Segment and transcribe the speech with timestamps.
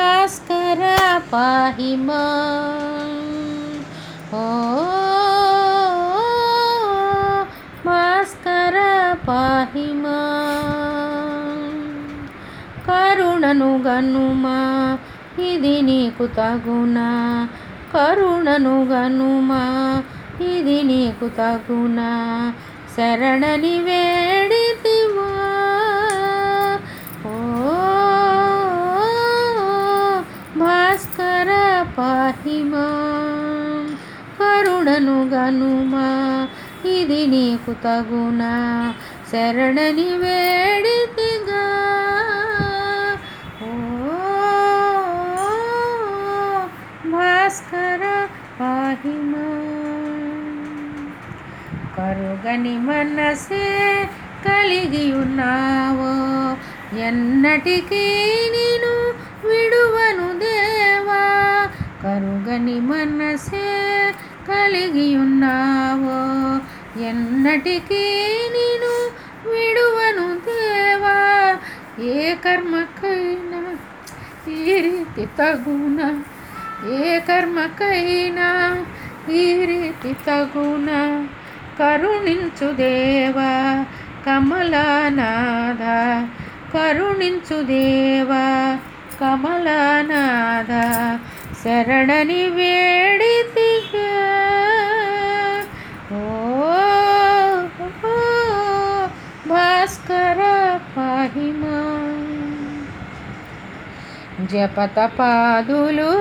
[0.00, 0.82] భాస్కర
[1.30, 2.20] పాహిమా
[4.36, 4.44] ఓ
[7.86, 8.76] భాస్కర
[9.26, 10.16] పాహిమా
[12.86, 14.56] కరుణను గనుమా
[15.48, 17.10] ఇది నీకు తగునా
[17.94, 19.62] కరుణను గనుమా
[20.50, 22.10] ఇది నీకు తగునా
[22.94, 24.04] శరణని వే
[34.38, 36.08] కరుణను గనుమా
[36.90, 38.52] ఇది నీకు తగునా
[39.32, 41.64] శరణని వేడితిగా.
[43.62, 43.70] ఓ
[47.12, 48.02] భాస్కర
[48.60, 49.46] పాహిమా
[51.96, 53.66] కరుగని మనసే
[54.46, 56.14] కలిగి ఉన్నావో
[57.08, 58.04] ఎన్నటికీ
[58.54, 58.92] నేను
[59.48, 60.29] విడువను
[62.02, 63.68] కరుగని మనసే
[64.48, 66.20] కలిగి ఉన్నావో
[67.08, 68.04] ఎన్నటికీ
[68.54, 68.92] నేను
[69.46, 71.16] విడువను దేవా
[72.12, 73.60] ఏ కర్మకైనా
[74.54, 76.00] ఈ రీతి తగున
[76.98, 78.48] ఏ కర్మకైనా
[79.34, 81.00] ఈ రీతి తగునా
[81.78, 83.50] కరుణించు దేవా
[84.26, 85.84] కమలానాథ
[86.74, 88.44] కరుణించు దేవా
[89.20, 90.72] కమలానాథ
[91.64, 94.12] శరణని వేడితిగా.
[96.12, 96.22] ఓ
[99.46, 100.40] భాస్కర
[100.96, 101.76] పాహిమా
[104.52, 106.12] జపతపాదులు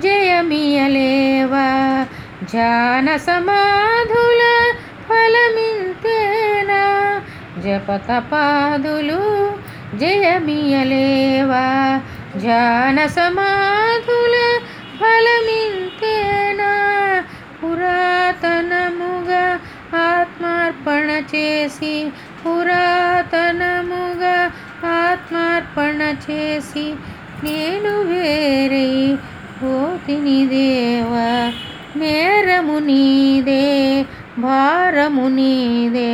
[0.00, 1.68] జయమియలేవా?
[2.44, 4.42] ధ్యాన సమాధుల
[5.08, 6.82] ఫలమింతేనా?
[7.58, 9.22] జపతపాదులు
[9.96, 11.66] జయమియలేవా?
[12.36, 14.15] ధ్యాన సమాధు
[21.20, 21.94] చేసి
[22.42, 24.36] పురాతనముగా
[24.96, 26.86] ఆత్మార్పణ చేసి
[27.44, 28.86] నేను వేరే
[29.60, 31.28] పోతిని దేవా
[31.96, 33.66] నేరము నీదే
[34.38, 36.12] భారము నీదే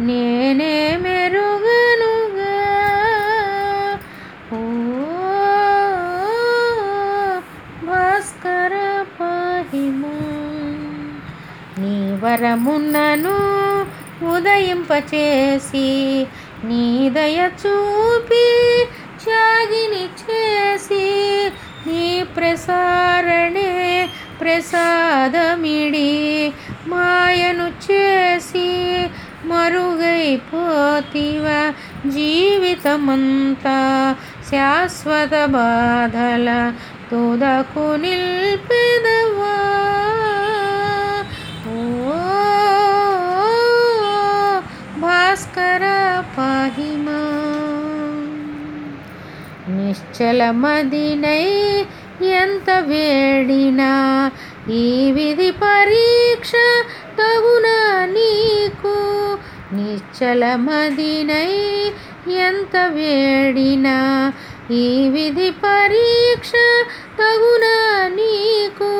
[0.00, 2.56] నేనే మెరుగనుగా.
[4.52, 4.60] ఓ
[7.86, 8.74] భాస్కర
[9.20, 10.14] పాహిమా
[11.78, 13.36] నీ వరమున్నను
[14.26, 15.88] ఉదయింపచేసి
[16.64, 18.46] నీ దయ చూపి
[19.24, 21.04] త్యాగిని చేసి
[21.86, 23.70] నీ ప్రసారణే
[24.40, 26.10] ప్రసాదమిడి
[26.88, 28.70] మాయను చేసి
[29.46, 31.46] మరుగైపోతివ
[32.14, 33.78] జీవితమంతా
[34.50, 36.72] శాశ్వత బాధల
[37.10, 39.23] తుదకు నిల్పెదా
[50.22, 51.84] చలమదినై
[52.26, 54.30] ఎంత వేడినా
[54.70, 56.52] ఈ విధి పరీక్ష
[57.18, 58.94] తగునా నీకు?
[59.72, 61.52] నిశ్చలమదినై
[62.34, 64.32] ఎంత వేడినా
[64.70, 66.52] ఈ విధి పరీక్ష
[67.18, 68.94] తగునా నీకు?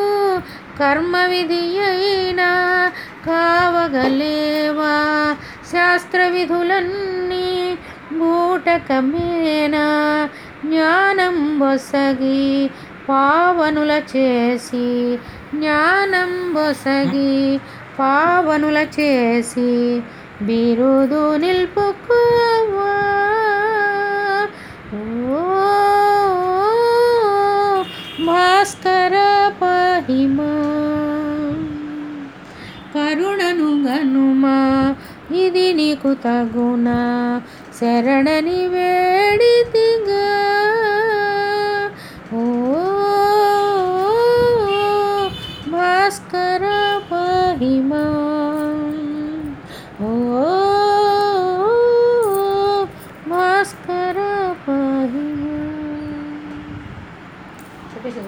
[0.81, 2.93] కర్మ విధి అయినా
[3.27, 4.17] కావగలేవా?
[5.73, 7.74] శాస్త్ర విధులన్నీ
[8.13, 9.85] బూటకమేనా?
[10.65, 12.71] జ్ఞానం బొసగి
[13.09, 15.19] పావనుల చేసి
[15.55, 17.61] జ్ఞానం బొసగి
[17.99, 20.03] పావనుల చేసి
[20.43, 22.95] బిరుదు నిల్పుకోవా.
[24.95, 25.43] ఓ
[28.27, 29.13] భాస్కర
[29.63, 30.55] పహిమా
[32.95, 34.84] కరుణను గనుమా.
[35.55, 37.01] ఇది నీకు తగునా
[37.79, 40.25] శరణని వేడితిగా
[42.39, 42.43] ఓ
[45.75, 46.65] భాస్కర
[47.11, 48.03] మహిమా.
[50.09, 50.13] ఓ
[53.31, 54.19] భాస్కర
[54.67, 55.61] మహిమా.
[57.93, 58.21] చెప్పేసి